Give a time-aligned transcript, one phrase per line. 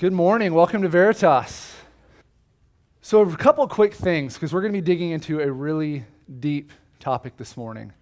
[0.00, 0.54] Good morning.
[0.54, 1.76] Welcome to Veritas.
[3.02, 6.06] So, a couple quick things because we're going to be digging into a really
[6.38, 7.92] deep topic this morning.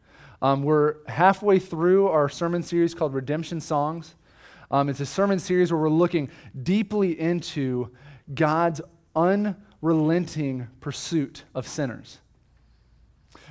[0.41, 4.15] Um, we're halfway through our sermon series called Redemption Songs.
[4.71, 6.31] Um, it's a sermon series where we're looking
[6.63, 7.91] deeply into
[8.33, 8.81] God's
[9.17, 12.19] unrelenting pursuit of sinners.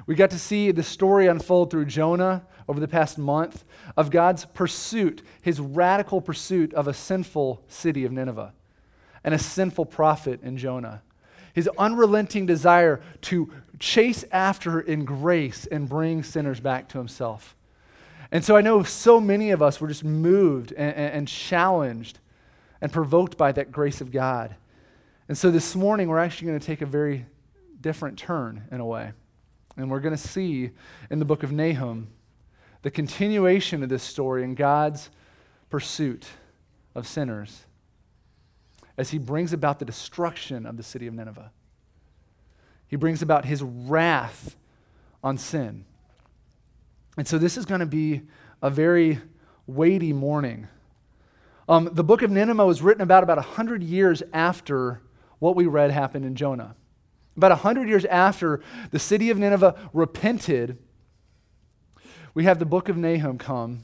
[0.07, 3.65] We got to see the story unfold through Jonah over the past month
[3.95, 8.53] of God's pursuit, his radical pursuit of a sinful city of Nineveh
[9.23, 11.03] and a sinful prophet in Jonah.
[11.53, 17.55] His unrelenting desire to chase after in grace and bring sinners back to himself.
[18.31, 22.19] And so I know so many of us were just moved and, and, and challenged
[22.79, 24.55] and provoked by that grace of God.
[25.27, 27.25] And so this morning, we're actually going to take a very
[27.81, 29.11] different turn in a way.
[29.77, 30.71] And we're going to see
[31.09, 32.07] in the book of Nahum
[32.81, 35.09] the continuation of this story and God's
[35.69, 36.25] pursuit
[36.95, 37.65] of sinners
[38.97, 41.51] as he brings about the destruction of the city of Nineveh.
[42.87, 44.55] He brings about his wrath
[45.23, 45.85] on sin.
[47.17, 48.23] And so this is going to be
[48.61, 49.19] a very
[49.67, 50.67] weighty morning.
[51.69, 55.01] Um, the book of Nineveh was written about about 100 years after
[55.39, 56.75] what we read happened in Jonah.
[57.37, 60.79] About 100 years after the city of Nineveh repented,
[62.33, 63.83] we have the book of Nahum come.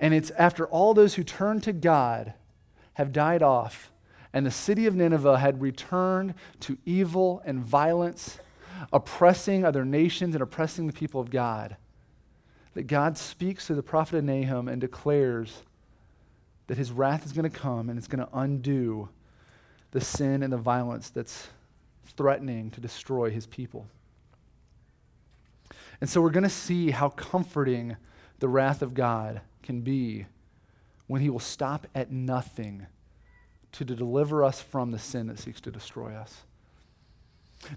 [0.00, 2.32] And it's after all those who turned to God
[2.94, 3.92] have died off,
[4.32, 8.38] and the city of Nineveh had returned to evil and violence,
[8.94, 11.76] oppressing other nations and oppressing the people of God,
[12.72, 15.64] that God speaks to the prophet of Nahum and declares
[16.68, 19.10] that his wrath is going to come and it's going to undo
[19.90, 21.48] the sin and the violence that's
[22.16, 23.86] threatening to destroy his people.
[26.00, 27.96] And so we're going to see how comforting
[28.38, 30.26] the wrath of God can be
[31.06, 32.86] when he will stop at nothing
[33.72, 36.42] to deliver us from the sin that seeks to destroy us.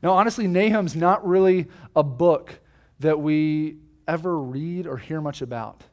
[0.02, 2.60] Now, honestly, Nahum's not really a book
[3.00, 3.78] that we
[4.08, 5.84] ever read or hear much about.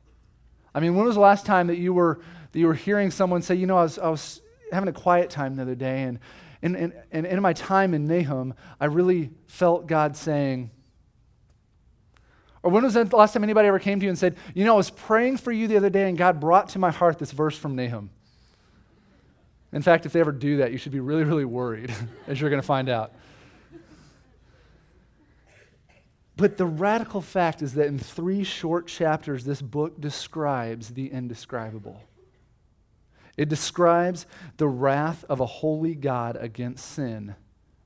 [0.75, 2.21] I mean, when was the last time that you were,
[2.53, 5.31] that you were hearing someone say, you know, I was, I was having a quiet
[5.31, 6.21] time the other day, and,
[6.63, 10.71] and, and, and in my time in Nahum, I really felt God saying,
[12.63, 14.75] or when was the last time anybody ever came to you and said, You know,
[14.75, 17.33] I was praying for you the other day and God brought to my heart this
[17.33, 18.11] verse from Nahum?
[19.73, 21.95] In fact, if they ever do that, you should be really, really worried,
[22.27, 23.13] as you're going to find out.
[26.37, 32.03] But the radical fact is that in three short chapters, this book describes the indescribable.
[33.41, 34.27] It describes
[34.59, 37.37] the wrath of a holy God against sin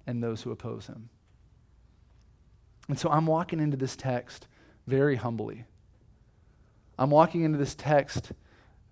[0.05, 1.11] and those who oppose him.
[2.89, 4.49] And so I'm walking into this text
[4.89, 5.65] very humbly.
[6.99, 8.33] I'm walking into this text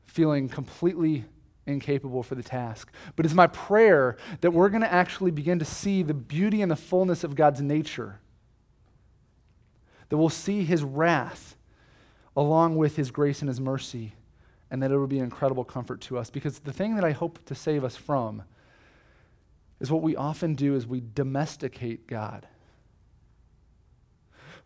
[0.07, 1.25] feeling completely
[1.67, 2.93] incapable for the task.
[3.17, 6.71] But it's my prayer that we're going to actually begin to see the beauty and
[6.71, 8.21] the fullness of God's nature.
[10.11, 11.57] That we'll see his wrath
[12.37, 14.15] along with his grace and his mercy,
[14.73, 16.31] and that it will be an incredible comfort to us.
[16.31, 18.43] Because the thing that I hope to save us from
[19.81, 22.49] is what we often do is we domesticate God.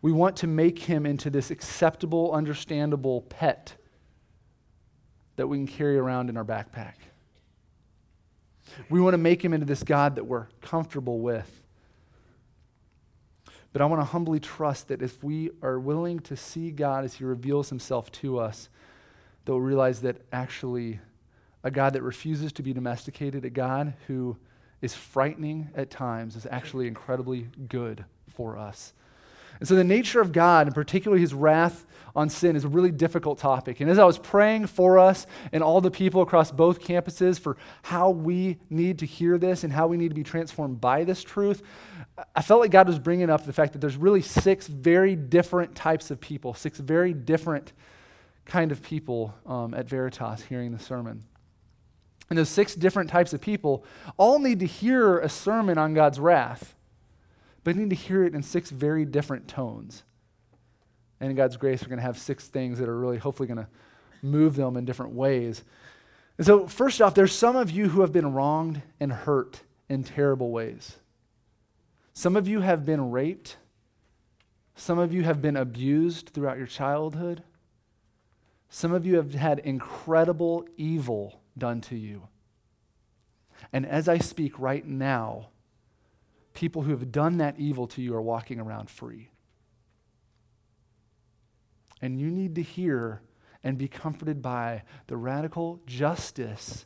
[0.01, 3.75] We want to make him into this acceptable, understandable pet
[5.35, 6.93] that we can carry around in our backpack.
[8.89, 11.63] We want to make him into this God that we're comfortable with.
[13.73, 17.15] But I want to humbly trust that if we are willing to see God as
[17.15, 18.69] he reveals himself to us,
[19.47, 20.99] that we'll realize that actually
[21.63, 24.37] a God that refuses to be domesticated, a God who
[24.81, 28.93] is frightening at times, is actually incredibly good for us.
[29.59, 32.91] And so, the nature of God, and particularly his wrath on sin, is a really
[32.91, 33.79] difficult topic.
[33.79, 37.55] And as I was praying for us and all the people across both campuses for
[37.83, 41.23] how we need to hear this and how we need to be transformed by this
[41.23, 41.63] truth,
[42.35, 45.73] I felt like God was bringing up the fact that there's really six very different
[45.73, 47.71] types of people, six very different
[48.47, 51.23] kind of people um, at Veritas hearing the sermon.
[52.29, 53.85] And those six different types of people
[54.17, 56.73] all need to hear a sermon on God's wrath
[57.67, 60.03] but need to hear it in six very different tones.
[61.19, 63.57] And in God's grace, we're going to have six things that are really hopefully going
[63.57, 63.67] to
[64.21, 65.65] move them in different ways.
[66.37, 70.05] And so, first off, there's some of you who have been wronged and hurt in
[70.05, 70.95] terrible ways.
[72.13, 73.57] Some of you have been raped.
[74.77, 77.43] Some of you have been abused throughout your childhood.
[78.69, 82.27] Some of you have had incredible evil done to you.
[83.73, 85.49] And as I speak right now,
[86.53, 89.29] people who have done that evil to you are walking around free.
[92.01, 93.21] And you need to hear
[93.63, 96.85] and be comforted by the radical justice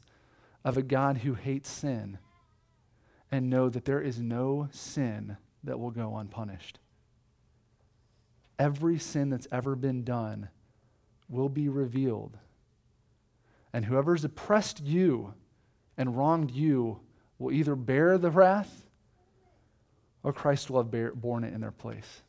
[0.64, 2.18] of a God who hates sin
[3.32, 6.80] and know that there is no sin that will go unpunished.
[8.58, 10.50] Every sin that's ever been done
[11.32, 12.38] will be revealed.
[13.74, 15.34] And whoever's oppressed you
[15.98, 17.00] and wronged you
[17.40, 18.86] will either bear the wrath
[20.24, 22.22] or Christ will have bear, borne it in their place.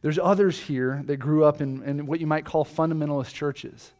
[0.00, 3.92] There's others here that grew up in, in what you might call fundamentalist churches.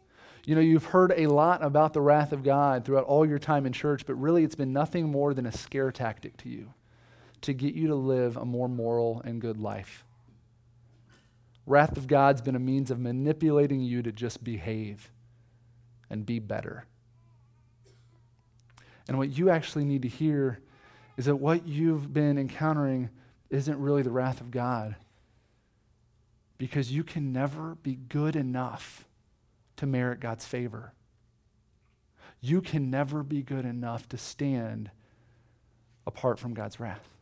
[0.45, 3.65] You know, you've heard a lot about the wrath of God throughout all your time
[3.65, 6.73] in church, but really it's been nothing more than a scare tactic to you
[7.41, 10.03] to get you to live a more moral and good life.
[11.65, 15.11] Wrath of God's been a means of manipulating you to just behave
[16.09, 16.85] and be better.
[19.07, 20.59] And what you actually need to hear
[21.17, 23.09] is that what you've been encountering
[23.49, 24.95] isn't really the wrath of God.
[26.57, 29.05] Because you can never be good enough
[29.77, 30.93] to merit God's favor.
[32.41, 34.91] You can never be good enough to stand
[36.05, 37.12] apart from God's wrath.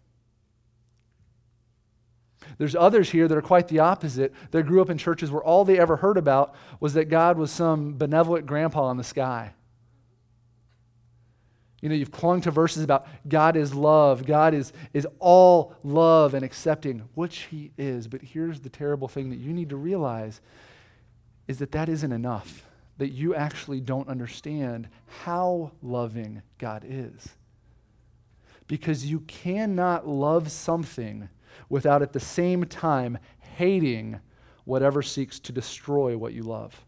[2.58, 4.34] There's others here that are quite the opposite.
[4.52, 7.52] They grew up in churches where all they ever heard about was that God was
[7.52, 9.54] some benevolent grandpa in the sky.
[11.82, 16.36] You know, you've clung to verses about God is love, God is, is all love
[16.36, 18.08] and accepting, which He is.
[18.08, 20.42] But here's the terrible thing that you need to realize
[21.48, 22.64] is that that isn't enough,
[23.00, 24.88] that you actually don't understand
[25.24, 27.30] how loving God is.
[28.68, 31.30] Because you cannot love something
[31.70, 34.20] without at the same time hating
[34.66, 36.86] whatever seeks to destroy what you love.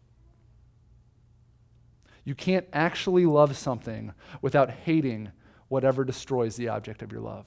[2.24, 5.30] You can't actually love something without hating
[5.68, 7.46] whatever destroys the object of your love.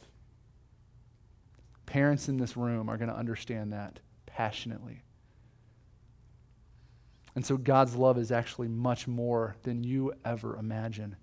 [1.86, 5.02] Parents in this room are going to understand that passionately.
[7.36, 11.16] And so God's love is actually much more than you ever imagine.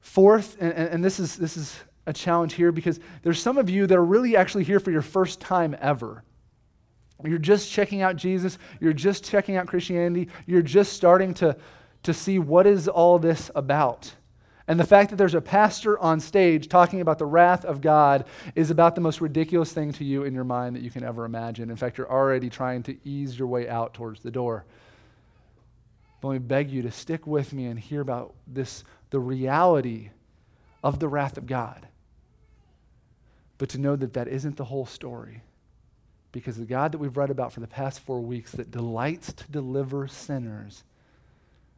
[0.00, 1.76] Fourth, and, and, this, is, this is
[2.06, 5.02] a challenge here because there's some of you that are really actually here for your
[5.02, 6.22] first time ever.
[7.24, 11.56] You're just checking out Jesus, you're just checking out Christianity, you're just starting to,
[12.02, 14.14] to see what is all this about.
[14.66, 18.24] And the fact that there's a pastor on stage talking about the wrath of God
[18.54, 21.24] is about the most ridiculous thing to you in your mind that you can ever
[21.24, 21.70] imagine.
[21.70, 24.64] In fact, you're already trying to ease your way out towards the door.
[26.20, 30.10] But let me beg you to stick with me and hear about this the reality
[30.82, 31.88] of the wrath of God
[33.62, 35.40] but to know that that isn't the whole story.
[36.32, 39.48] Because the God that we've read about for the past four weeks that delights to
[39.52, 40.82] deliver sinners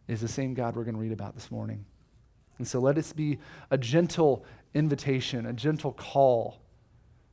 [0.08, 1.84] is the same God we're going to read about this morning.
[2.56, 3.38] And so let it be
[3.70, 6.58] a gentle invitation, a gentle call,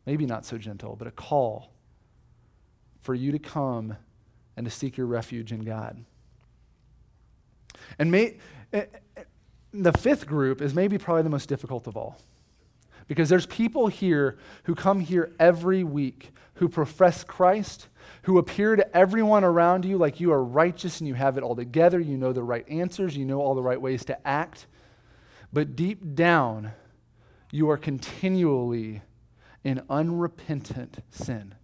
[0.05, 1.71] maybe not so gentle, but a call
[2.99, 3.95] for you to come
[4.57, 6.03] and to seek your refuge in God.
[7.97, 8.35] And may,
[8.73, 8.83] eh,
[9.15, 9.23] eh,
[9.71, 12.17] the fifth group is maybe probably the most difficult of all.
[13.07, 16.31] Because there's people here who come here every week
[16.61, 17.87] who profess Christ,
[18.21, 21.55] who appear to everyone around you like you are righteous and you have it all
[21.55, 24.67] together, you know the right answers, you know all the right ways to act.
[25.51, 26.73] But deep down,
[27.51, 29.01] you are continually
[29.63, 31.55] in unrepentant sin.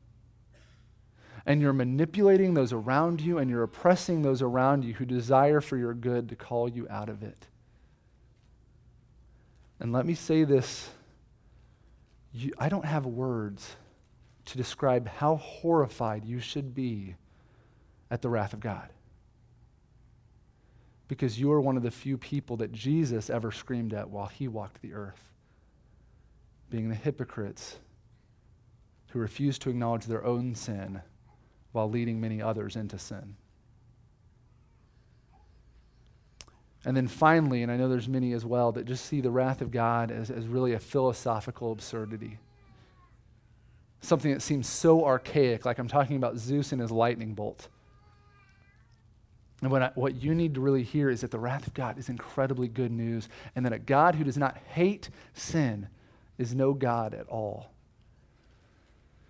[1.46, 5.78] And you're manipulating those around you and you're oppressing those around you who desire for
[5.78, 7.46] your good to call you out of it.
[9.80, 10.90] And let me say this
[12.38, 13.76] you, I don't have words
[14.46, 17.16] to describe how horrified you should be
[18.10, 18.90] at the wrath of God.
[21.08, 24.48] Because you are one of the few people that Jesus ever screamed at while he
[24.48, 25.22] walked the earth,
[26.70, 27.78] being the hypocrites
[29.12, 31.02] who refuse to acknowledge their own sin
[31.72, 33.36] while leading many others into sin.
[36.86, 39.62] And then finally, and I know there's many as well, that just see the wrath
[39.62, 42.38] of God as, as really a philosophical absurdity.
[44.02, 47.68] Something that seems so archaic, like I'm talking about Zeus and his lightning bolt.
[49.62, 51.98] And what, I, what you need to really hear is that the wrath of God
[51.98, 55.88] is incredibly good news, and that a God who does not hate sin
[56.38, 57.72] is no God at all.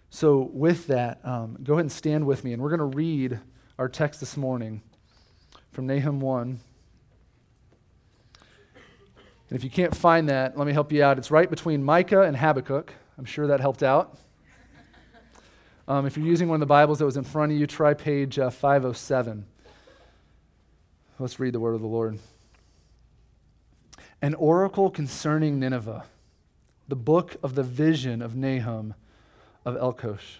[0.10, 3.40] So, with that, um, go ahead and stand with me, and we're going to read
[3.78, 4.82] our text this morning
[5.72, 6.60] from Nahum 1.
[9.50, 11.18] And if you can't find that, let me help you out.
[11.18, 12.94] It's right between Micah and Habakkuk.
[13.18, 14.18] I'm sure that helped out.
[15.88, 17.94] Um, if you're using one of the Bibles that was in front of you, try
[17.94, 19.46] page uh, 507.
[21.18, 22.20] Let's read the word of the Lord.
[24.22, 26.04] An oracle concerning Nineveh,
[26.90, 28.96] the book of the vision of Nahum
[29.64, 30.40] of Elkosh.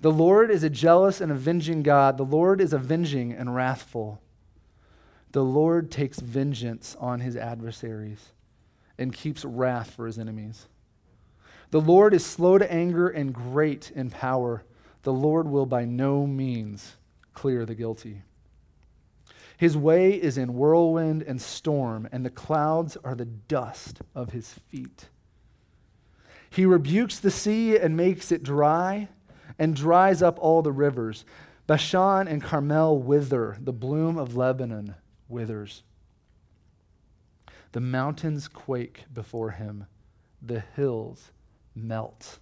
[0.00, 2.18] The Lord is a jealous and avenging God.
[2.18, 4.20] The Lord is avenging and wrathful.
[5.38, 8.32] The Lord takes vengeance on his adversaries
[8.98, 10.66] and keeps wrath for his enemies.
[11.70, 14.64] The Lord is slow to anger and great in power.
[15.04, 16.96] The Lord will by no means
[17.34, 18.22] clear the guilty.
[19.56, 24.52] His way is in whirlwind and storm, and the clouds are the dust of his
[24.52, 25.08] feet.
[26.50, 29.06] He rebukes the sea and makes it dry,
[29.56, 31.24] and dries up all the rivers.
[31.68, 34.96] Bashan and Carmel wither, the bloom of Lebanon
[35.28, 35.82] withers.
[37.72, 39.86] The mountains quake before him,
[40.40, 41.32] the hills
[41.74, 42.38] melt.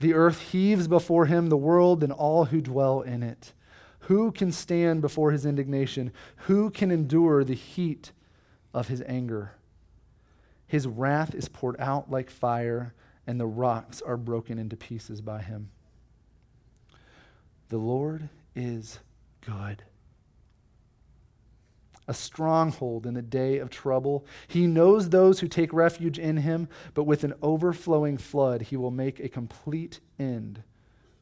[0.00, 3.52] The earth heaves before him, the world and all who dwell in it.
[4.00, 6.12] Who can stand before his indignation?
[6.46, 8.12] Who can endure the heat
[8.74, 9.52] of his anger?
[10.66, 12.94] His wrath is poured out like fire,
[13.26, 15.70] and the rocks are broken into pieces by him.
[17.68, 18.98] The Lord is
[19.40, 19.84] good.
[22.06, 24.26] A stronghold in the day of trouble.
[24.46, 28.90] He knows those who take refuge in him, but with an overflowing flood, he will
[28.90, 30.62] make a complete end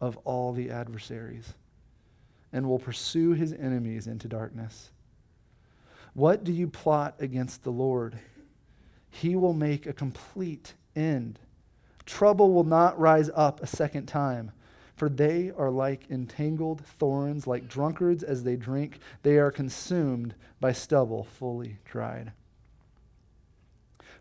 [0.00, 1.54] of all the adversaries
[2.52, 4.90] and will pursue his enemies into darkness.
[6.14, 8.18] What do you plot against the Lord?
[9.08, 11.38] He will make a complete end.
[12.04, 14.50] Trouble will not rise up a second time,
[15.02, 19.00] for they are like entangled thorns, like drunkards as they drink.
[19.24, 22.30] They are consumed by stubble fully dried.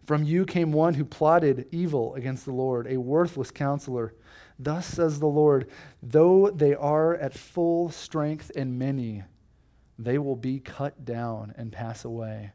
[0.04, 4.16] From you came one who plotted evil against the Lord, a worthless counselor.
[4.58, 5.70] Thus says the Lord,
[6.02, 9.22] though they are at full strength and many,
[10.00, 12.54] they will be cut down and pass away.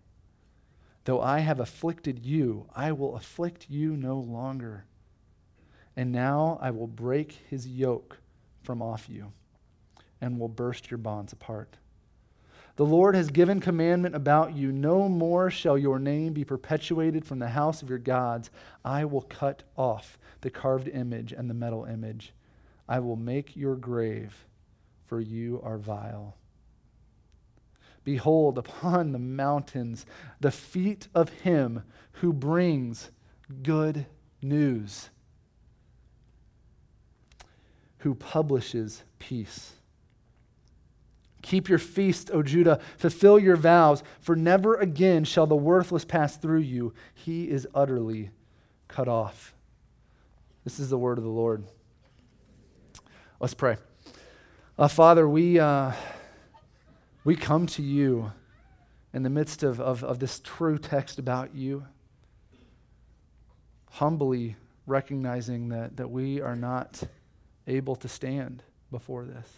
[1.05, 4.87] Though I have afflicted you, I will afflict you no longer.
[5.97, 8.19] And now I will break his yoke
[8.63, 9.33] from off you
[10.21, 11.77] and will burst your bonds apart.
[12.77, 14.71] The Lord has given commandment about you.
[14.71, 18.51] No more shall your name be perpetuated from the house of your gods.
[18.85, 22.35] I will cut off the carved image and the metal image.
[22.87, 24.47] I will make your grave,
[25.07, 26.37] for you are vile.
[28.05, 30.05] Behold, upon the mountains,
[30.39, 33.11] the feet of him who brings
[33.63, 34.07] good
[34.43, 35.09] news,
[38.07, 39.77] who publishes peace
[41.47, 42.81] Keep your feast, O Judah.
[42.99, 46.93] Fulfill your vows, for never again shall the worthless pass through you.
[47.15, 48.31] He is utterly
[48.89, 49.55] cut off.
[50.65, 51.63] This is the word of the Lord.
[53.39, 53.77] Let's pray.
[54.77, 55.93] Uh, Father, we, uh,
[57.23, 58.33] we come to you
[59.15, 61.87] in the midst of, of, of this true text about you,
[63.93, 67.05] humbly recognizing that, that we are not
[67.67, 69.49] able to stand before this.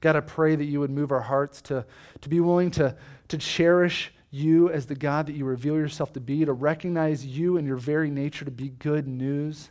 [0.00, 1.86] God, I pray that you would move our hearts to,
[2.20, 2.96] to be willing to,
[3.28, 7.56] to cherish you as the God that you reveal yourself to be, to recognize you
[7.56, 9.70] and your very nature to be good news.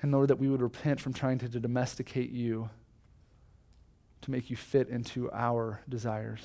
[0.00, 2.70] And Lord, that we would repent from trying to, to domesticate you
[4.22, 6.40] to make you fit into our desires.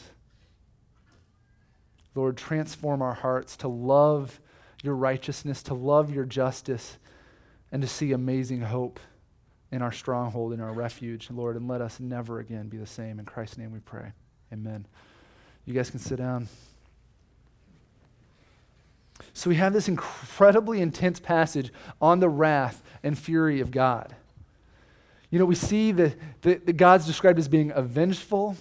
[2.13, 4.39] Lord, transform our hearts to love
[4.83, 6.97] your righteousness, to love your justice,
[7.71, 8.99] and to see amazing hope
[9.71, 13.19] in our stronghold, in our refuge, Lord, and let us never again be the same.
[13.19, 14.11] In Christ's name we pray.
[14.51, 14.85] Amen.
[15.65, 16.47] You guys can sit down.
[19.33, 24.15] So we have this incredibly intense passage on the wrath and fury of God.
[25.29, 28.57] You know, we see that the, the God's described as being avengeful,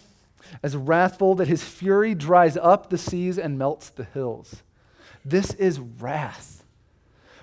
[0.62, 4.62] as wrathful, that his fury dries up the seas and melts the hills.
[5.24, 6.59] This is wrath.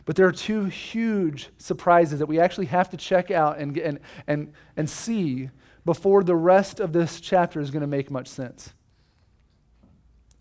[0.08, 4.00] But there are two huge surprises that we actually have to check out and, and,
[4.26, 5.50] and, and see
[5.84, 8.74] before the rest of this chapter is going to make much sense.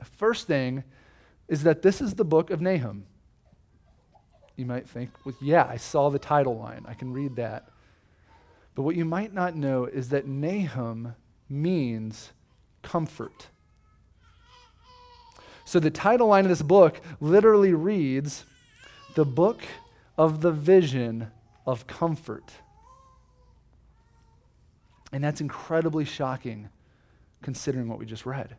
[0.05, 0.85] First thing
[1.49, 3.07] is that this is the book of Nahum.
[4.55, 6.85] You might think, well, yeah, I saw the title line.
[6.87, 7.69] I can read that.
[8.77, 11.17] But what you might not know is that Nahum
[11.49, 12.31] means
[12.83, 13.49] comfort.
[15.65, 18.45] So the title line of this book literally reads,
[19.17, 19.63] the book
[20.19, 21.29] of the vision
[21.67, 22.53] of comfort.
[25.11, 26.69] And that's incredibly shocking
[27.41, 28.57] considering what we just read.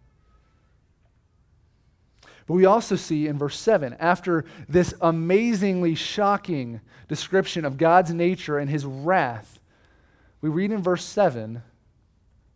[2.48, 8.58] But we also see in verse 7, after this amazingly shocking description of God's nature
[8.58, 9.60] and his wrath,
[10.42, 11.62] we read in verse 7,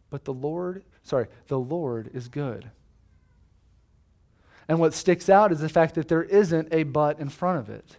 [0.10, 2.72] but the Lord, sorry, the Lord is good.
[4.72, 7.70] And what sticks out is the fact that there isn't a but in front of
[7.70, 7.98] it.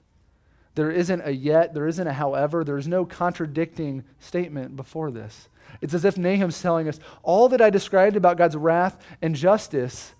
[0.75, 5.51] There isn't a yet, there isn't a however, there's no contradicting statement before this.
[5.83, 10.15] It's as if Nahum's telling us all that I described about God's wrath and justice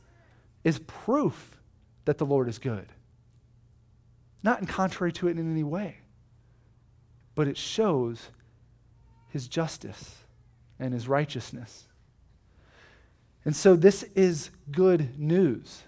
[0.63, 1.59] is proof
[2.05, 2.89] that the Lord is good.
[4.43, 6.01] Not in contrary to it in any way,
[7.35, 8.29] but it shows
[9.31, 10.17] his justice
[10.79, 11.85] and his righteousness.
[13.43, 15.85] And so this is good news.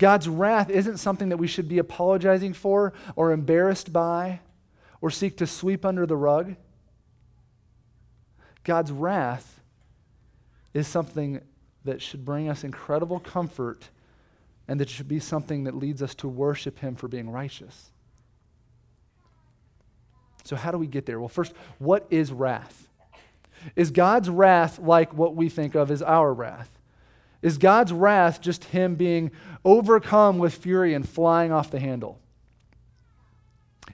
[0.00, 4.40] God's wrath isn't something that we should be apologizing for or embarrassed by
[5.02, 6.56] or seek to sweep under the rug.
[8.64, 9.60] God's wrath
[10.72, 11.42] is something
[11.84, 13.90] that should bring us incredible comfort
[14.66, 17.90] and that should be something that leads us to worship Him for being righteous.
[20.44, 21.20] So, how do we get there?
[21.20, 22.88] Well, first, what is wrath?
[23.76, 26.79] Is God's wrath like what we think of as our wrath?
[27.42, 29.30] Is God's wrath just Him being
[29.64, 32.18] overcome with fury and flying off the handle?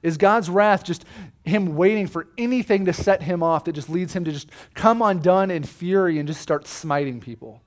[0.03, 1.05] Is God's wrath just
[1.45, 5.01] Him waiting for anything to set Him off that just leads Him to just come
[5.01, 7.63] undone in fury and just start smiting people?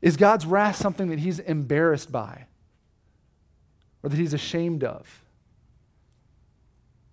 [0.00, 2.46] Is God's wrath something that He's embarrassed by
[4.02, 5.22] or that He's ashamed of?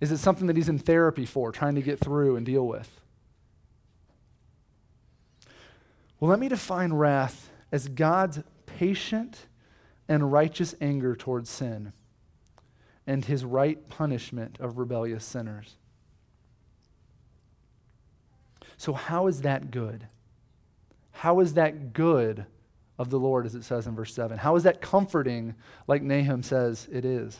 [0.01, 2.98] Is it something that He's in therapy for, trying to get through and deal with?
[6.19, 9.45] Well, let me define wrath as God's patient
[10.07, 11.93] and righteous anger towards sin
[13.07, 15.77] and his right punishment of rebellious sinners.
[18.77, 20.07] So, how is that good?
[21.11, 22.45] How is that good
[22.97, 24.37] of the Lord, as it says in verse 7?
[24.37, 25.55] How is that comforting,
[25.87, 27.37] like Nahum says it is?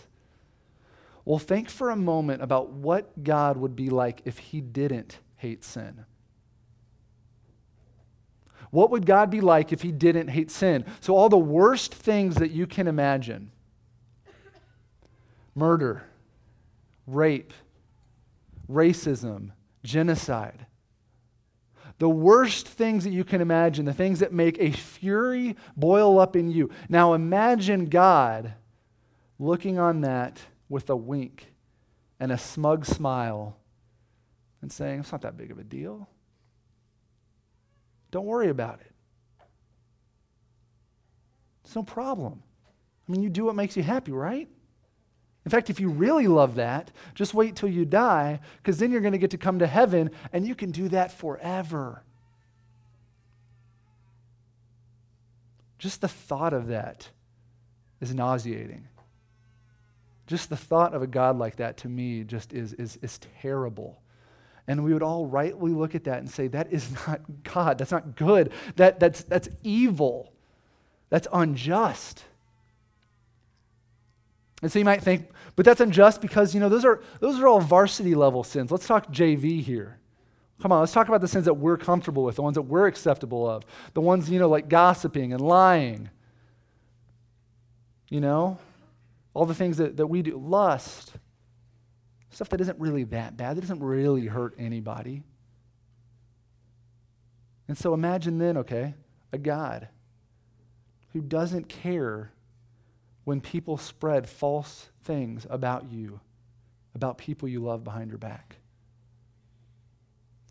[1.26, 5.64] Well, think for a moment about what God would be like if he didn't hate
[5.64, 6.06] sin.
[8.72, 10.86] What would God be like if he didn't hate sin?
[11.00, 13.52] So, all the worst things that you can imagine
[15.56, 16.04] murder,
[17.08, 17.54] rape,
[18.70, 19.52] racism,
[19.84, 20.66] genocide.
[21.98, 26.36] The worst things that you can imagine, the things that make a fury boil up
[26.36, 26.70] in you.
[26.88, 28.54] Now imagine God
[29.38, 31.54] looking on that with a wink
[32.20, 33.58] and a smug smile
[34.62, 36.08] and saying, It's not that big of a deal.
[38.12, 38.92] Don't worry about it.
[41.64, 42.42] It's no problem.
[43.08, 44.48] I mean, you do what makes you happy, right?
[45.46, 49.02] In fact, if you really love that, just wait till you die, because then you're
[49.02, 52.04] going to get to come to heaven and you can do that forever.
[55.78, 57.10] Just the thought of that
[58.02, 58.88] is nauseating.
[60.28, 64.02] Just the thought of a God like that to me just is, is, is terrible.
[64.70, 67.80] And we would all rightly look at that and say, that is not God.
[67.80, 68.52] That's not good.
[68.76, 70.32] That, that's, that's evil.
[71.10, 72.24] That's unjust.
[74.62, 77.48] And so you might think, but that's unjust because, you know, those are, those are
[77.48, 78.72] all varsity level sins.
[78.72, 79.98] Let's talk JV here.
[80.62, 82.86] Come on, let's talk about the sins that we're comfortable with, the ones that we're
[82.86, 83.64] acceptable of,
[83.96, 86.12] the ones, you know, like gossiping and lying.
[88.10, 88.60] You know,
[89.34, 91.14] all the things that, that we do, lust,
[92.40, 95.24] Stuff that isn't really that bad, that doesn't really hurt anybody.
[97.68, 98.94] And so imagine then, okay,
[99.34, 99.90] a God
[101.12, 102.32] who doesn't care
[103.26, 106.22] when people spread false things about you,
[106.96, 108.56] about people you love behind your back.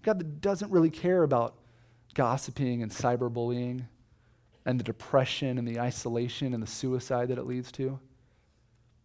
[0.03, 1.55] God that doesn't really care about
[2.13, 3.87] gossiping and cyberbullying
[4.67, 7.99] and the depression and the isolation and the suicide that it leads to.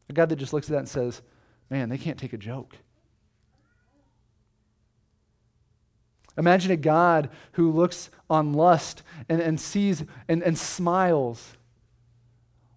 [0.09, 1.21] A God that just looks at that and says,
[1.69, 2.77] man, they can't take a joke.
[6.37, 11.55] Imagine a God who looks on lust and, and sees and, and smiles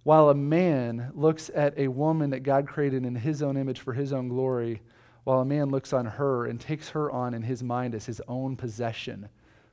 [0.06, 3.92] while a man looks at a woman that God created in his own image for
[3.92, 4.80] his own glory,
[5.24, 8.22] while a man looks on her and takes her on in his mind as his
[8.28, 9.28] own possession,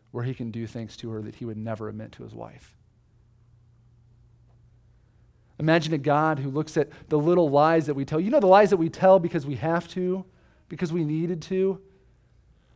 [0.09, 2.75] where he can do things to her that he would never admit to his wife.
[5.59, 8.19] Imagine a God who looks at the little lies that we tell.
[8.19, 10.25] You know, the lies that we tell because we have to,
[10.67, 11.79] because we needed to.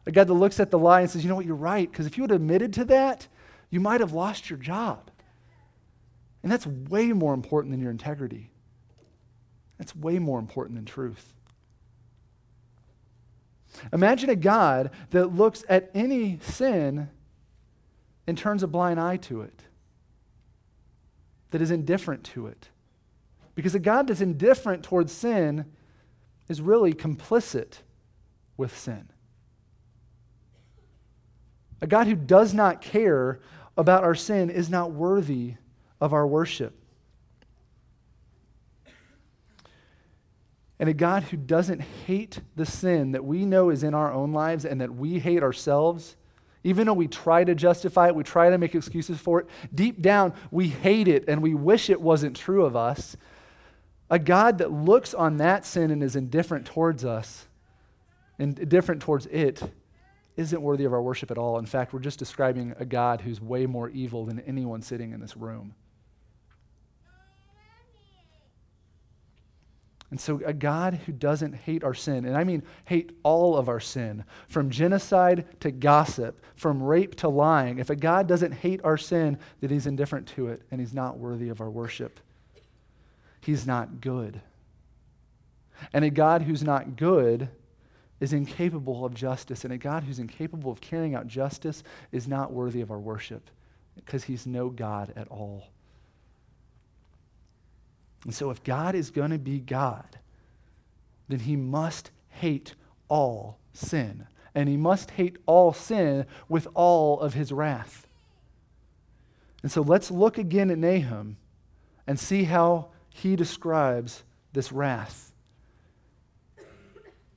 [0.05, 2.05] A God that looks at the lie and says, you know what, you're right, because
[2.05, 3.27] if you had admitted to that,
[3.69, 5.11] you might have lost your job.
[6.43, 8.51] And that's way more important than your integrity.
[9.77, 11.33] That's way more important than truth.
[13.91, 17.09] Imagine a God that looks at any sin
[18.25, 19.63] and turns a blind eye to it
[21.51, 22.69] that is indifferent to it.
[23.55, 25.65] Because a God that's indifferent towards sin
[26.47, 27.79] is really complicit
[28.55, 29.09] with sin.
[31.81, 33.39] A God who does not care
[33.77, 35.55] about our sin is not worthy
[36.01, 36.73] of our worship.
[40.79, 44.31] And a God who doesn't hate the sin that we know is in our own
[44.31, 46.15] lives and that we hate ourselves,
[46.63, 50.01] even though we try to justify it, we try to make excuses for it, deep
[50.01, 53.15] down we hate it and we wish it wasn't true of us.
[54.09, 57.47] A God that looks on that sin and is indifferent towards us,
[58.39, 59.61] indifferent towards it,
[60.37, 61.57] isn't worthy of our worship at all.
[61.57, 65.19] In fact, we're just describing a God who's way more evil than anyone sitting in
[65.19, 65.73] this room.
[70.09, 73.67] And so, a God who doesn't hate our sin, and I mean hate all of
[73.67, 78.79] our sin, from genocide to gossip, from rape to lying, if a God doesn't hate
[78.85, 82.21] our sin, then he's indifferent to it and he's not worthy of our worship.
[83.41, 84.41] He's not good.
[85.91, 87.49] And a God who's not good
[88.19, 92.51] is incapable of justice, and a God who's incapable of carrying out justice is not
[92.51, 93.49] worthy of our worship
[93.95, 95.67] because he's no God at all.
[98.27, 100.19] And so, if God is going to be God,
[101.29, 102.75] then he must hate
[103.07, 104.27] all sin.
[104.53, 108.05] And he must hate all sin with all of his wrath.
[109.63, 111.37] And so, let's look again at Nahum
[112.05, 115.26] and see how he describes this wrath.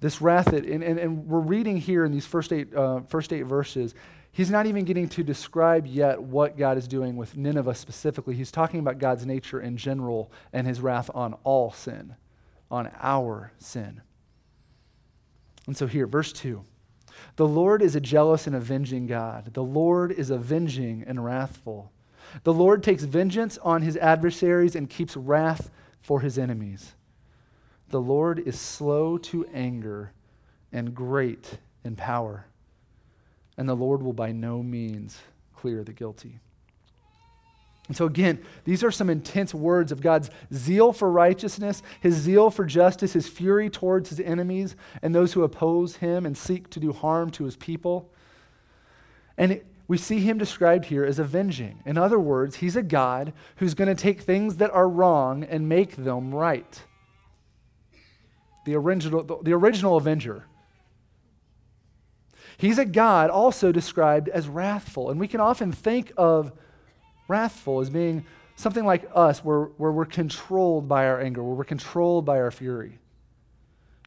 [0.00, 3.32] This wrath that, and, and, and we're reading here in these first eight, uh, first
[3.32, 3.94] eight verses,
[4.32, 8.34] He's not even getting to describe yet what God is doing with Nineveh specifically.
[8.36, 12.14] He's talking about God's nature in general and his wrath on all sin,
[12.70, 14.02] on our sin.
[15.66, 16.62] And so here, verse 2
[17.36, 19.52] The Lord is a jealous and avenging God.
[19.52, 21.90] The Lord is avenging and wrathful.
[22.44, 26.94] The Lord takes vengeance on his adversaries and keeps wrath for his enemies.
[27.90, 30.12] The Lord is slow to anger
[30.72, 32.46] and great in power
[33.60, 35.20] and the Lord will by no means
[35.54, 36.40] clear the guilty.
[37.88, 42.50] And so, again, these are some intense words of God's zeal for righteousness, his zeal
[42.50, 46.80] for justice, his fury towards his enemies and those who oppose him and seek to
[46.80, 48.10] do harm to his people.
[49.36, 51.82] And it, we see him described here as avenging.
[51.84, 55.68] In other words, he's a God who's going to take things that are wrong and
[55.68, 56.82] make them right.
[58.70, 60.46] The original, the, the original avenger
[62.60, 65.08] He's a God also described as wrathful.
[65.08, 66.52] And we can often think of
[67.26, 71.64] wrathful as being something like us, where, where we're controlled by our anger, where we're
[71.64, 72.98] controlled by our fury.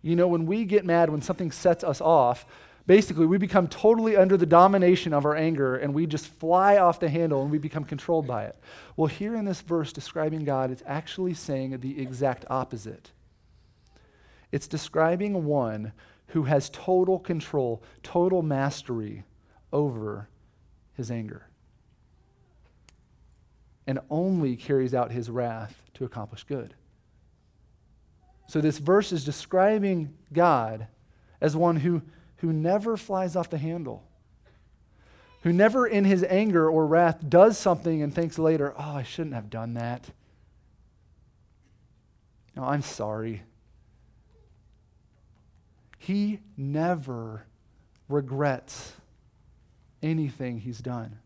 [0.04, 2.46] You know, when we get mad, when something sets us off,
[2.86, 7.00] basically we become totally under the domination of our anger and we just fly off
[7.00, 8.56] the handle and we become controlled by it.
[8.96, 13.10] Well, here in this verse describing God, it's actually saying the exact opposite.
[14.54, 15.94] It's describing one
[16.28, 19.24] who has total control, total mastery
[19.72, 20.30] over
[20.94, 21.48] his anger,
[23.88, 26.76] and only carries out his wrath to accomplish good.
[28.48, 30.86] So, this verse is describing God
[31.42, 32.04] as one who,
[32.38, 34.04] who never flies off the handle,
[35.42, 39.34] who never in his anger or wrath does something and thinks later, oh, I shouldn't
[39.34, 40.12] have done that.
[42.56, 43.42] No, I'm sorry.
[46.04, 47.46] He never
[48.10, 48.92] regrets
[50.02, 51.18] anything he's done.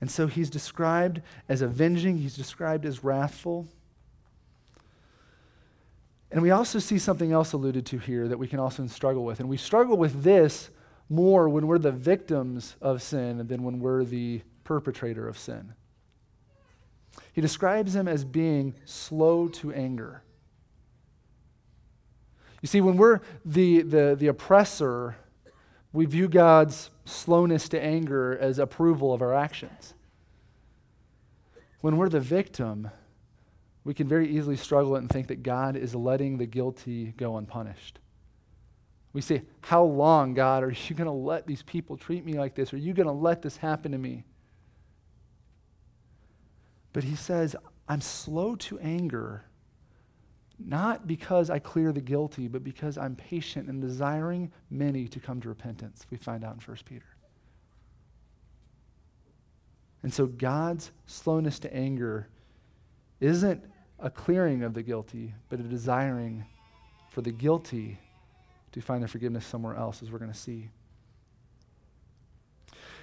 [0.00, 3.66] And so he's described as avenging, he's described as wrathful.
[6.30, 9.38] And we also see something else alluded to here that we can also struggle with.
[9.38, 10.70] And we struggle with this
[11.10, 15.74] more when we're the victims of sin than when we're the perpetrator of sin.
[17.34, 20.22] He describes him as being slow to anger.
[22.62, 25.16] You see, when we're the, the, the oppressor,
[25.92, 29.94] we view God's slowness to anger as approval of our actions.
[31.80, 32.88] When we're the victim,
[33.84, 37.98] we can very easily struggle and think that God is letting the guilty go unpunished.
[39.12, 42.54] We say, How long, God, are you going to let these people treat me like
[42.54, 42.72] this?
[42.72, 44.24] Are you going to let this happen to me?
[46.92, 47.56] But he says,
[47.88, 49.44] I'm slow to anger
[50.58, 55.40] not because I clear the guilty, but because I'm patient and desiring many to come
[55.40, 57.04] to repentance, we find out in 1 Peter.
[60.02, 62.28] And so God's slowness to anger
[63.20, 63.64] isn't
[63.98, 66.44] a clearing of the guilty, but a desiring
[67.10, 67.98] for the guilty
[68.72, 70.70] to find their forgiveness somewhere else, as we're going to see.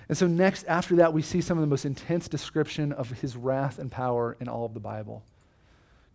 [0.10, 3.38] And so, next, after that, we see some of the most intense description of his
[3.38, 5.24] wrath and power in all of the Bible.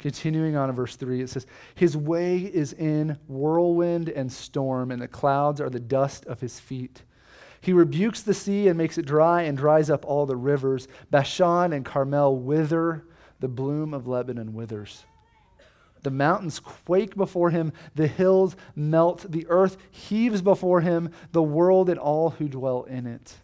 [0.04, 5.00] Continuing on in verse 3, it says, His way is in whirlwind and storm, and
[5.00, 7.04] the clouds are the dust of his feet.
[7.62, 10.88] He rebukes the sea and makes it dry and dries up all the rivers.
[11.10, 13.06] Bashan and Carmel wither,
[13.40, 15.06] the bloom of Lebanon withers.
[16.02, 21.88] The mountains quake before him, the hills melt, the earth heaves before him, the world
[21.88, 23.36] and all who dwell in it.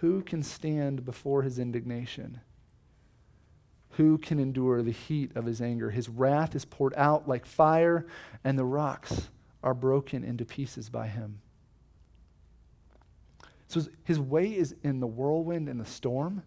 [0.00, 2.40] Who can stand before his indignation?
[3.98, 5.90] Who can endure the heat of his anger?
[5.90, 8.06] His wrath is poured out like fire,
[8.44, 9.28] and the rocks
[9.60, 11.40] are broken into pieces by him.
[13.66, 16.44] So his way is in the whirlwind and the storm.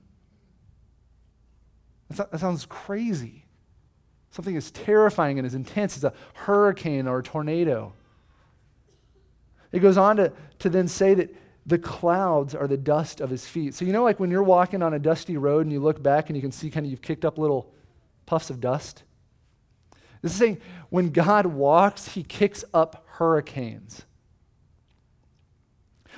[2.09, 3.43] That sounds crazy.
[4.29, 7.91] Something as terrifying and as intense as a hurricane or a tornado.
[9.73, 13.47] It goes on to, to then say that the clouds are the dust of his
[13.47, 13.75] feet.
[13.75, 16.29] So, you know, like when you're walking on a dusty road and you look back
[16.29, 17.71] and you can see kind of you've kicked up little
[18.25, 19.03] puffs of dust?
[20.21, 24.03] This is saying when God walks, he kicks up hurricanes.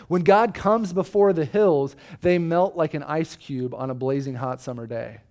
[0.07, 4.35] When God comes before the hills, they melt like an ice cube on a blazing
[4.35, 5.21] hot summer day.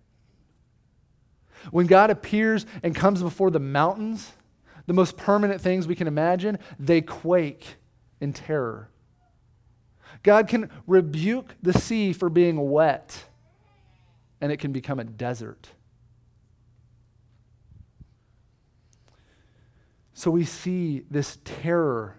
[1.70, 4.33] When God appears and comes before the mountains,
[4.87, 7.77] the most permanent things we can imagine, they quake
[8.20, 8.88] in terror.
[10.23, 13.25] God can rebuke the sea for being wet,
[14.41, 15.69] and it can become a desert.
[20.15, 22.17] So we see this terror,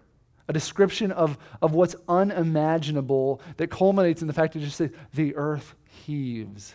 [0.49, 5.35] a description of, of what's unimaginable that culminates in the fact that just say, the
[5.35, 6.73] earth heaves.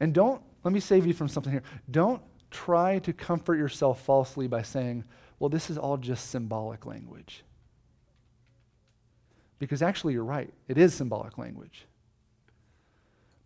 [0.00, 1.62] And don't, let me save you from something here.
[1.88, 2.20] Don't
[2.50, 5.04] try to comfort yourself falsely by saying,
[5.38, 7.44] well, this is all just symbolic language.
[9.62, 11.86] Because actually, you're right, it is symbolic language.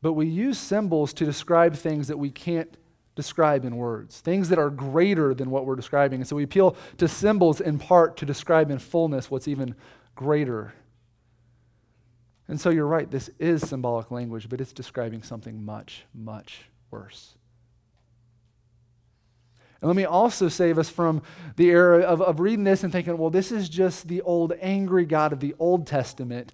[0.00, 2.74] But we use symbols to describe things that we can't
[3.14, 6.20] describe in words, things that are greater than what we're describing.
[6.20, 9.74] And so we appeal to symbols in part to describe in fullness what's even
[10.14, 10.72] greater.
[12.48, 17.34] And so you're right, this is symbolic language, but it's describing something much, much worse.
[19.80, 21.22] And let me also save us from
[21.56, 25.04] the error of, of reading this and thinking, well, this is just the old angry
[25.04, 26.52] God of the Old Testament.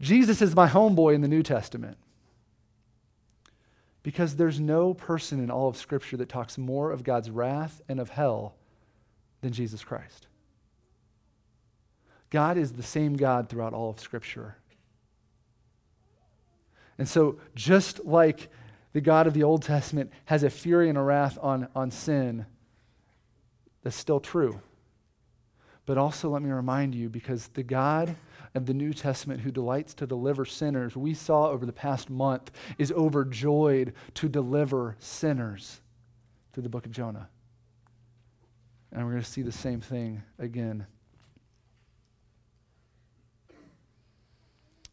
[0.00, 1.96] Jesus is my homeboy in the New Testament.
[4.02, 7.98] Because there's no person in all of Scripture that talks more of God's wrath and
[7.98, 8.54] of hell
[9.40, 10.26] than Jesus Christ.
[12.30, 14.56] God is the same God throughout all of Scripture.
[16.98, 18.48] And so, just like
[18.92, 22.46] the God of the Old Testament has a fury and a wrath on, on sin,
[23.86, 24.60] that's still true.
[25.84, 28.16] But also, let me remind you, because the God
[28.52, 32.50] of the New Testament who delights to deliver sinners, we saw over the past month,
[32.78, 35.80] is overjoyed to deliver sinners
[36.52, 37.28] through the book of Jonah.
[38.90, 40.88] And we're going to see the same thing again.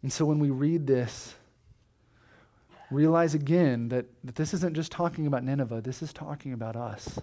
[0.04, 1.34] And so when we read this,
[2.92, 7.18] realize again that, that this isn't just talking about Nineveh, this is talking about us.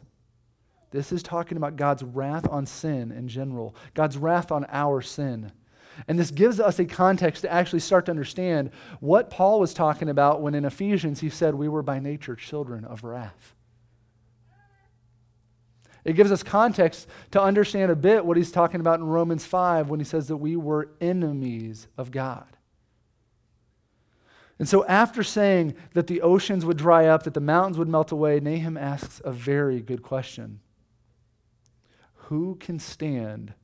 [0.90, 5.52] This is talking about God's wrath on sin in general, God's wrath on our sin.
[6.08, 10.08] And this gives us a context to actually start to understand what Paul was talking
[10.08, 13.54] about when in Ephesians he said we were by nature children of wrath.
[16.04, 19.90] It gives us context to understand a bit what he's talking about in Romans 5
[19.90, 22.46] when he says that we were enemies of God.
[24.58, 28.12] And so, after saying that the oceans would dry up, that the mountains would melt
[28.12, 30.60] away, Nahum asks a very good question
[32.30, 33.54] Who can stand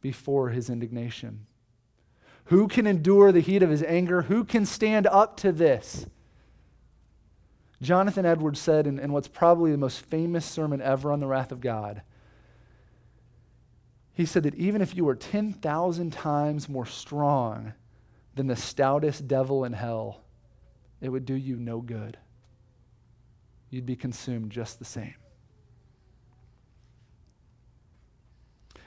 [0.00, 1.46] before his indignation?
[2.46, 4.22] Who can endure the heat of his anger?
[4.22, 6.06] Who can stand up to this?
[7.82, 11.50] Jonathan Edwards said in, in what's probably the most famous sermon ever on the wrath
[11.50, 12.02] of God,
[14.14, 17.72] he said that even if you were 10,000 times more strong
[18.36, 20.20] than the stoutest devil in hell,
[21.00, 22.18] it would do you no good.
[23.68, 25.14] You'd be consumed just the same.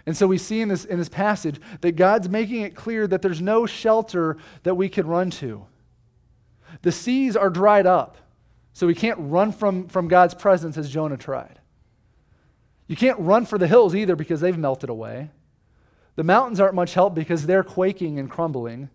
[0.05, 3.21] And so we see in this, in this passage that God's making it clear that
[3.21, 5.65] there's no shelter that we could run to.
[6.83, 8.17] The seas are dried up,
[8.73, 11.59] so we can't run from, from God's presence as Jonah tried.
[12.87, 15.31] You can't run for the hills either because they've melted away.
[16.15, 18.89] The mountains aren't much help because they're quaking and crumbling.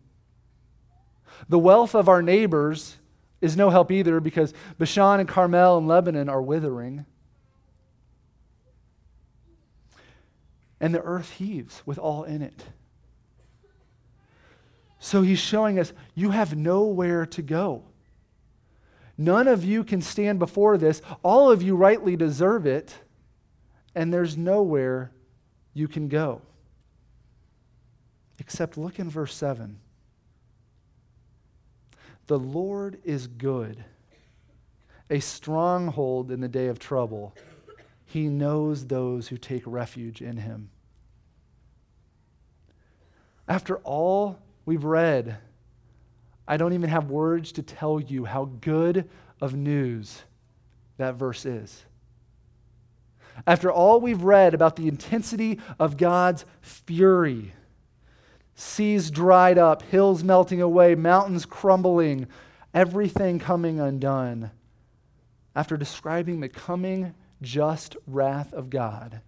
[1.49, 2.97] The wealth of our neighbors
[3.41, 7.07] is no help either because Bashan and Carmel and Lebanon are withering.
[10.81, 12.65] And the earth heaves with all in it.
[14.99, 17.85] So he's showing us you have nowhere to go.
[19.17, 21.03] None of you can stand before this.
[21.23, 22.95] All of you rightly deserve it,
[23.95, 25.11] and there's nowhere
[25.75, 26.41] you can go.
[28.39, 29.79] Except look in verse 7.
[32.27, 33.85] The Lord is good,
[35.11, 37.35] a stronghold in the day of trouble.
[38.11, 40.71] He knows those who take refuge in him.
[43.47, 45.39] After all we've read,
[46.49, 49.09] I don't even have words to tell you how good
[49.41, 50.23] of news
[50.97, 51.85] that verse is.
[53.47, 57.55] After all we've read about the intensity of God's fury,
[58.57, 62.27] seas dried up, hills melting away, mountains crumbling,
[62.75, 64.51] everything coming undone,
[65.55, 69.21] after describing the coming just wrath of God,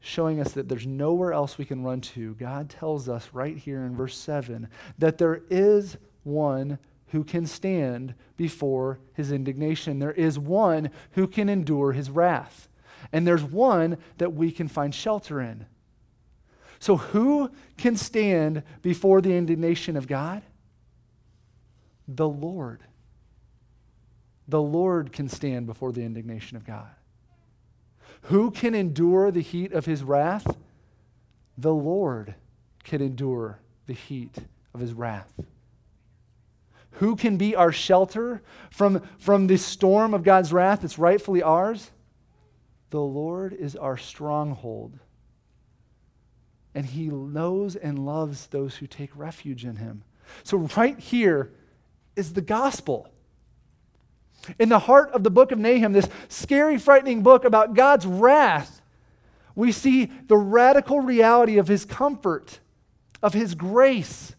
[0.00, 3.84] showing us that there's nowhere else we can run to, God tells us right here
[3.84, 6.78] in verse 7 that there is one
[7.08, 10.00] who can stand before his indignation.
[10.00, 12.68] There is one who can endure his wrath.
[13.12, 15.66] And there's one that we can find shelter in.
[16.80, 20.42] So, who can stand before the indignation of God?
[22.08, 22.82] The Lord.
[24.48, 26.90] The Lord can stand before the indignation of God.
[28.22, 30.56] Who can endure the heat of his wrath?
[31.58, 32.34] The Lord
[32.82, 34.36] can endure the heat
[34.72, 35.32] of his wrath.
[36.98, 41.90] Who can be our shelter from, from the storm of God's wrath that's rightfully ours?
[42.90, 44.98] The Lord is our stronghold.
[46.74, 50.04] And he knows and loves those who take refuge in him.
[50.42, 51.52] So, right here
[52.16, 53.08] is the gospel.
[54.58, 58.82] In the heart of the book of Nahum, this scary, frightening book about God's wrath,
[59.54, 62.60] we see the radical reality of his comfort,
[63.22, 64.34] of his grace,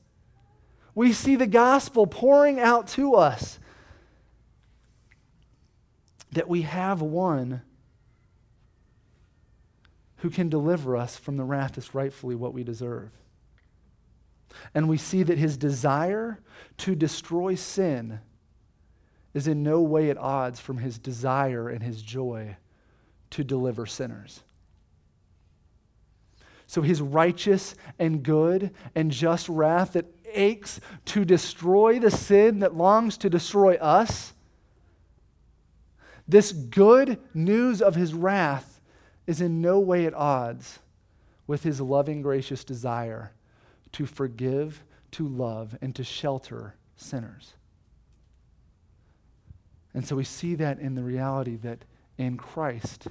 [0.94, 3.60] we see the gospel pouring out to us
[6.32, 7.62] that we have one
[10.18, 13.12] who can deliver us from the wrath that's rightfully what we deserve.
[14.74, 16.40] And we see that his desire
[16.78, 18.22] to destroy sin
[19.36, 22.56] is in no way at odds from his desire and his joy
[23.30, 24.42] to deliver sinners.
[26.68, 32.76] So his righteous and good and just wrath that aches to destroy the sin that
[32.76, 34.34] longs to destroy us,
[36.28, 38.80] this good news of his wrath
[39.28, 40.80] is in no way at odds
[41.46, 43.34] with his loving, gracious desire
[43.92, 47.54] to forgive, to love, and to shelter sinners.
[49.96, 51.80] And so we see that in the reality that
[52.18, 53.08] in Christ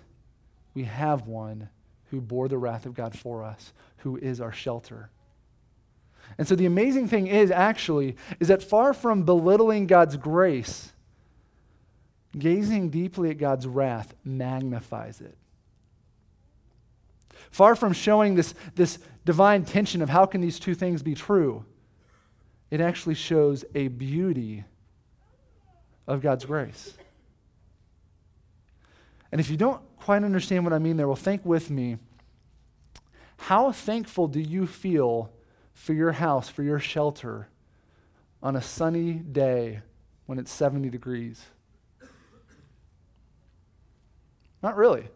[0.75, 1.71] we have one
[2.11, 5.09] who bore the wrath of God for us, who is our shelter.
[6.37, 10.93] And so the amazing thing is actually is that far from belittling God's grace,
[12.39, 15.39] gazing deeply at God's wrath magnifies it.
[17.51, 21.65] Far from showing this, this divine tension of how can these two things be true,
[22.71, 24.65] it actually shows a beauty
[26.07, 26.95] of God's grace.
[29.33, 31.99] And if you don't quite understand what I mean there, well, think with me.
[33.37, 35.33] How thankful do you feel
[35.73, 37.49] for your house, for your shelter
[38.43, 39.81] on a sunny day
[40.27, 41.45] when it's 70 degrees?
[44.63, 45.09] Not really.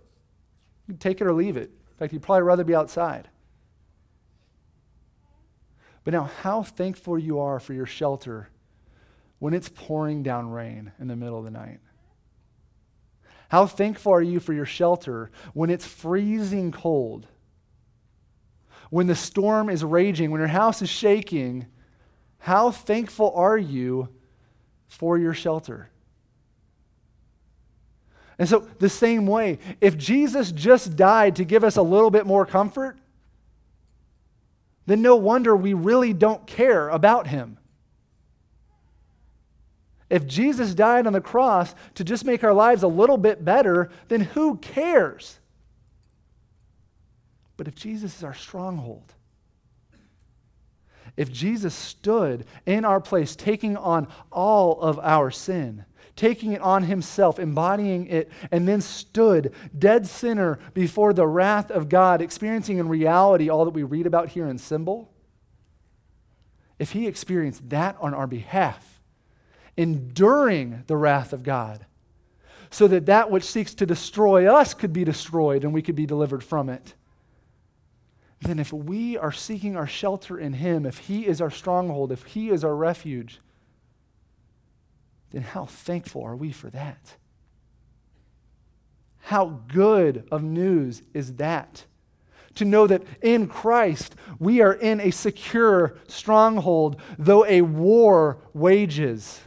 [0.89, 1.71] You take it or leave it.
[1.71, 3.29] In fact, you'd probably rather be outside.
[6.05, 8.49] But now, how thankful you are for your shelter
[9.39, 11.81] when it's pouring down rain in the middle of the night.
[13.49, 17.27] How thankful are you for your shelter when it's freezing cold
[18.91, 21.67] when the storm is raging, when your house is shaking,
[22.39, 24.09] how thankful are you
[24.87, 25.91] for your shelter?
[28.39, 32.25] And so, the same way, if Jesus just died to give us a little bit
[32.25, 32.97] more comfort,
[34.87, 37.58] then no wonder we really don't care about him.
[40.11, 43.91] If Jesus died on the cross to just make our lives a little bit better,
[44.09, 45.39] then who cares?
[47.57, 49.13] But if Jesus is our stronghold,
[51.17, 56.85] if Jesus stood in our place, taking on all of our sin, taking it on
[56.85, 62.89] himself, embodying it, and then stood dead sinner before the wrath of God, experiencing in
[62.89, 65.13] reality all that we read about here in symbol,
[66.79, 68.98] if he experienced that on our behalf,
[69.79, 71.87] enduring the wrath of God,
[72.69, 76.05] so that that which seeks to destroy us could be destroyed and we could be
[76.05, 76.93] delivered from it
[78.41, 82.25] then if we are seeking our shelter in Him, if He is our stronghold, if
[82.25, 83.41] He is our refuge,
[85.31, 87.17] then how thankful are we for that?
[89.23, 91.85] How good of news is that?
[92.55, 99.41] To know that in Christ we are in a secure stronghold, though a war wages.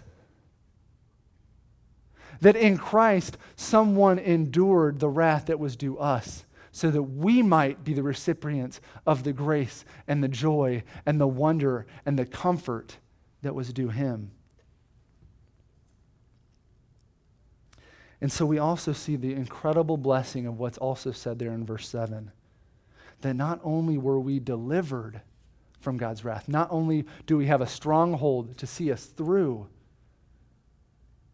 [2.42, 7.84] That in Christ someone endured the wrath that was due us so that we might
[7.84, 12.98] be the recipients of the grace and the joy and the wonder and the comfort
[13.42, 14.32] that was due him.
[18.22, 21.88] And so we also see the incredible blessing of what's also said there in verse
[21.88, 22.32] 7
[23.22, 25.22] that not only were we delivered
[25.80, 29.68] from God's wrath, not only do we have a stronghold to see us through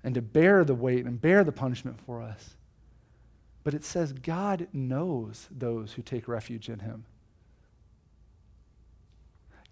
[0.08, 2.56] and to bear the weight and bear the punishment for us,
[3.66, 7.04] but it says God knows those who take refuge in him.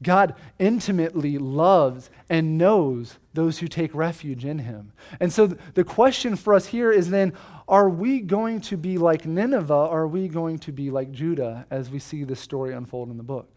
[0.04, 4.92] God intimately loves and knows those who take refuge in him.
[5.22, 7.32] And so the question for us here is then
[7.70, 11.90] are we going to be like Nineveh are we going to be like Judah as
[11.90, 13.50] we see this story unfold in the book?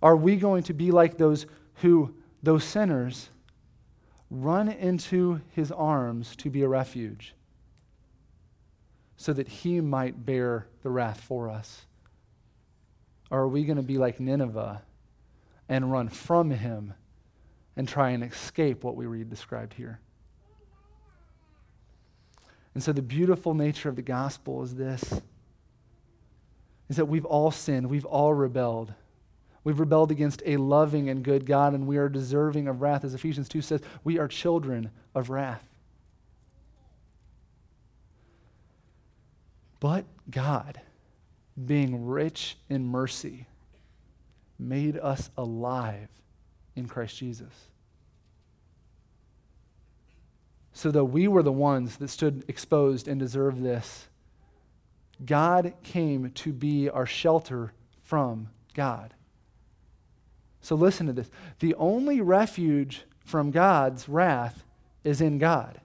[0.00, 1.46] Are we going to be like those
[1.82, 3.30] who, those sinners,
[4.30, 7.34] run into his arms to be a refuge
[9.16, 11.86] so that he might bear the wrath for us?
[13.30, 14.82] Or are we going to be like Nineveh
[15.68, 16.94] and run from him
[17.76, 20.00] and try and escape what we read described here?
[22.74, 25.22] And so the beautiful nature of the gospel is this
[26.88, 28.94] is that we've all sinned, we've all rebelled.
[29.66, 33.02] We've rebelled against a loving and good God, and we are deserving of wrath.
[33.02, 35.66] As Ephesians 2 says, we are children of wrath.
[39.80, 40.80] But God,
[41.66, 43.48] being rich in mercy,
[44.56, 46.10] made us alive
[46.76, 47.52] in Christ Jesus.
[50.74, 54.06] So, though we were the ones that stood exposed and deserved this,
[55.24, 57.72] God came to be our shelter
[58.04, 59.12] from God.
[60.66, 61.30] So, listen to this.
[61.60, 64.64] The only refuge from God's wrath
[65.04, 65.80] is in God.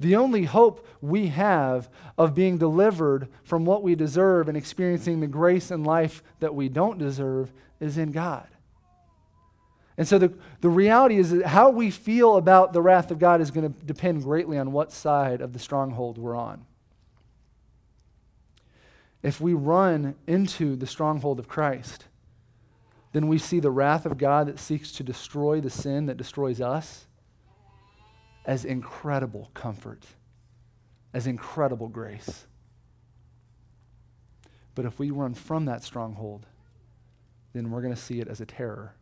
[0.00, 5.26] The only hope we have of being delivered from what we deserve and experiencing the
[5.26, 8.48] grace and life that we don't deserve is in God.
[9.98, 10.32] And so the,
[10.62, 13.84] the reality is that how we feel about the wrath of God is going to
[13.84, 16.64] depend greatly on what side of the stronghold we're on.
[19.22, 22.06] If we run into the stronghold of Christ,
[23.14, 26.60] then we see the wrath of God that seeks to destroy the sin that destroys
[26.60, 27.06] us
[28.44, 30.04] as incredible comfort,
[31.14, 32.46] as incredible grace.
[34.74, 36.46] But if we run from that stronghold,
[37.52, 38.96] then we're going to see it as a terror.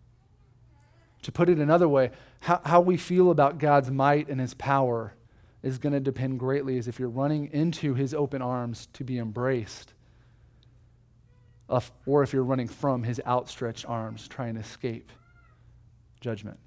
[1.22, 2.10] To put it another way,
[2.40, 5.14] how, how we feel about God's might and his power
[5.62, 9.18] is going to depend greatly as if you're running into his open arms to be
[9.18, 9.94] embraced,
[12.06, 15.10] or if you're running from his outstretched arms trying to escape
[16.20, 16.58] judgment.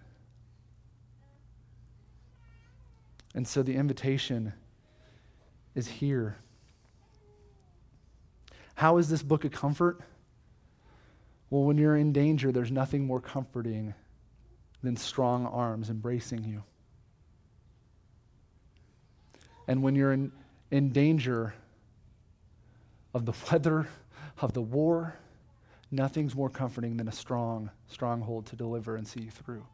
[3.35, 4.53] And so the invitation
[5.75, 6.37] is here.
[8.75, 9.99] How is this book a comfort?
[11.49, 13.93] Well, when you're in danger, there's nothing more comforting
[14.81, 16.63] than strong arms embracing you.
[19.67, 20.31] And when you're in,
[20.71, 21.53] in danger
[23.13, 23.87] of the weather,
[24.41, 25.15] of the war,
[25.91, 29.65] nothing's more comforting than a strong stronghold to deliver and see you through.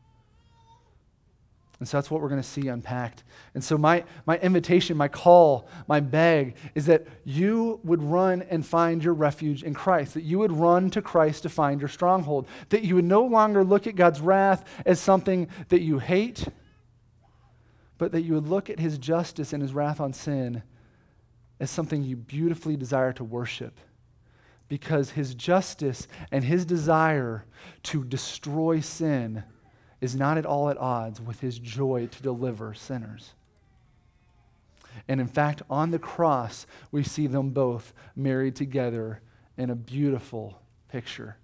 [1.82, 3.24] And so that's what we're going to see unpacked.
[3.56, 8.64] And so, my, my invitation, my call, my beg is that you would run and
[8.64, 12.48] find your refuge in Christ, that you would run to Christ to find your stronghold,
[12.70, 16.48] that you would no longer look at God's wrath as something that you hate,
[17.98, 20.62] but that you would look at his justice and his wrath on sin
[21.60, 23.80] as something you beautifully desire to worship.
[24.72, 27.44] Because his justice and his desire
[27.84, 29.44] to destroy sin
[30.00, 33.34] is not at all at odds with his joy to deliver sinners.
[35.10, 39.20] And in fact, on the cross, we see them both married together
[39.58, 41.36] in a beautiful picture.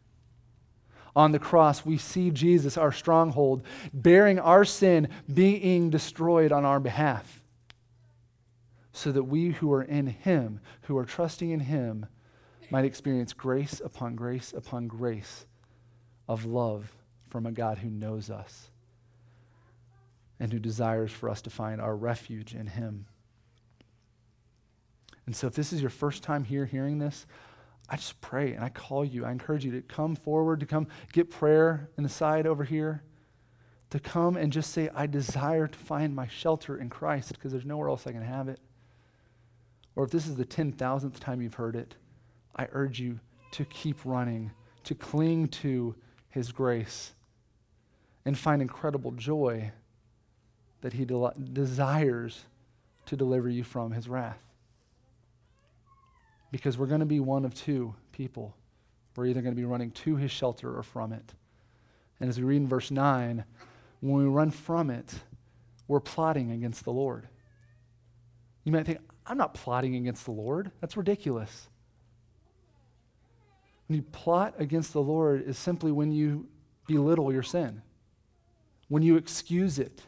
[1.14, 3.62] On the cross, we see Jesus, our stronghold,
[3.94, 7.44] bearing our sin, being destroyed on our behalf,
[8.94, 12.06] so that we who are in Him, who are trusting in Him,
[12.70, 15.46] might experience grace upon grace upon grace
[16.28, 16.92] of love
[17.28, 18.70] from a God who knows us
[20.40, 23.06] and who desires for us to find our refuge in Him.
[25.26, 27.26] And so, if this is your first time here hearing this,
[27.90, 29.26] I just pray and I call you.
[29.26, 33.04] I encourage you to come forward, to come get prayer in the side over here,
[33.90, 37.66] to come and just say, I desire to find my shelter in Christ because there's
[37.66, 38.60] nowhere else I can have it.
[39.96, 41.96] Or if this is the 10,000th time you've heard it,
[42.58, 43.20] I urge you
[43.52, 44.52] to keep running,
[44.86, 45.96] to cling to
[46.30, 47.14] His grace
[48.28, 49.72] and find incredible joy
[50.82, 52.44] that he desires
[53.06, 54.42] to deliver you from his wrath.
[56.52, 58.54] Because we're going to be one of two people.
[59.16, 61.34] We're either going to be running to his shelter or from it.
[62.20, 63.46] And as we read in verse 9,
[64.02, 65.14] when we run from it,
[65.88, 67.30] we're plotting against the Lord.
[68.66, 70.72] You might think, I'm not plotting against the Lord.
[70.82, 71.70] That's ridiculous.
[73.88, 76.48] When you plot against the Lord is simply when you
[76.88, 77.82] belittle your sin,
[78.90, 80.02] when you excuse it,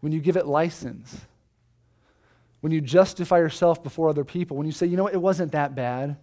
[0.00, 1.20] when you give it license,
[2.60, 5.52] when you justify yourself before other people, when you say, you know what, it wasn't
[5.52, 6.16] that bad,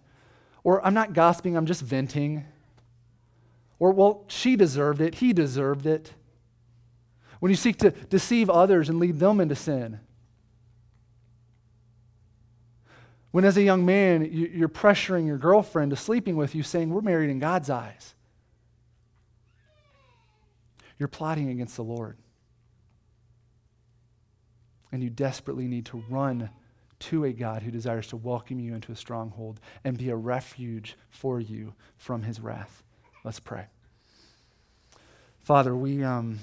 [0.64, 2.44] or I'm not gossiping, I'm just venting,
[3.78, 6.12] or, well, she deserved it, he deserved it.
[7.40, 10.00] When you seek to deceive others and lead them into sin.
[13.30, 17.02] When, as a young man, you're pressuring your girlfriend to sleeping with you, saying, We're
[17.02, 18.14] married in God's eyes.
[20.98, 22.16] You're plotting against the Lord.
[24.90, 26.50] And you desperately need to run
[27.00, 30.96] to a God who desires to welcome you into a stronghold and be a refuge
[31.10, 32.82] for you from his wrath.
[33.24, 33.66] Let's pray.
[35.40, 36.40] Father, we, um,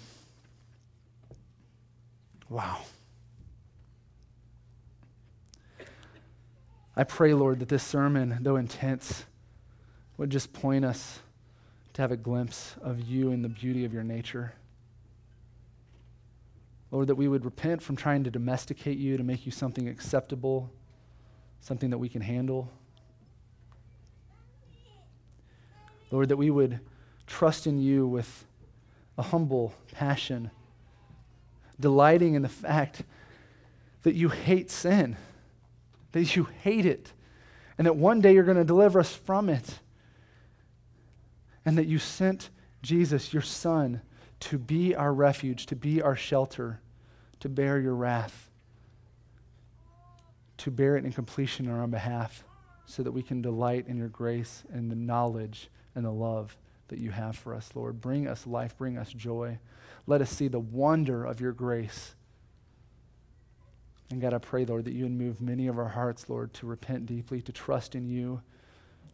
[2.48, 2.80] wow.
[6.98, 9.26] I pray, Lord, that this sermon, though intense,
[10.18, 11.20] would just point us
[11.94, 14.54] to have a glimpse of you and the beauty of your nature.
[16.92, 20.72] Lord, that we would repent from trying to domesticate you to make you something acceptable,
[21.60, 22.72] something that we can handle.
[26.12, 26.80] Lord, that we would
[27.28, 28.46] trust in you with
[29.18, 30.50] a humble passion,
[31.78, 33.02] delighting in the fact
[34.04, 35.18] that you hate sin
[36.16, 37.12] that you hate it,
[37.78, 39.80] and that one day you're going to deliver us from it,
[41.66, 42.50] and that you sent
[42.82, 44.00] Jesus, your Son,
[44.40, 46.80] to be our refuge, to be our shelter,
[47.42, 48.50] to bear your wrath,
[50.56, 52.46] to bear it in completion on our behalf,
[52.86, 56.56] so that we can delight in your grace and the knowledge and the love
[56.88, 58.00] that you have for us, Lord.
[58.00, 59.60] Bring us life, bring us joy.
[60.08, 62.16] Let us see the wonder of your grace
[64.12, 66.68] and God, I pray, Lord, that you would move many of our hearts, Lord, to
[66.68, 68.42] repent deeply, to trust in you,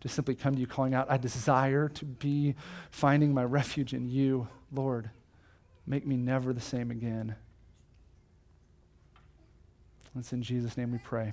[0.01, 2.55] to simply come to you calling out, I desire to be
[2.89, 5.09] finding my refuge in you, Lord.
[5.87, 7.35] Make me never the same again.
[10.17, 11.31] It's in Jesus' name we pray.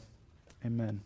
[0.64, 1.00] Amen.